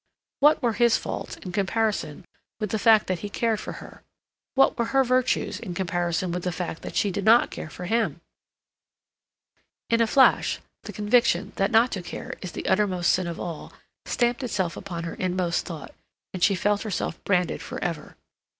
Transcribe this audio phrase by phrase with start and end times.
[0.39, 2.25] What were his faults in comparison
[2.59, 4.01] with the fact that he cared for her?
[4.55, 7.85] What were her virtues in comparison with the fact that she did not care for
[7.85, 8.19] him?
[9.91, 13.73] In a flash the conviction that not to care is the uttermost sin of all
[14.05, 15.93] stamped itself upon her inmost thought;
[16.33, 18.15] and she felt herself branded for ever.